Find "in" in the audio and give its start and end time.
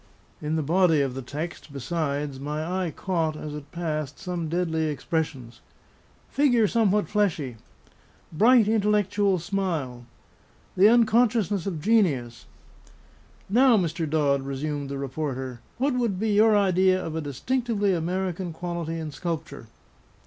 0.41-0.55, 18.97-19.11